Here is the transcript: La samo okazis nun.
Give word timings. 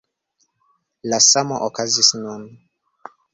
La 1.13 1.19
samo 1.27 1.59
okazis 1.67 2.11
nun. 2.23 2.49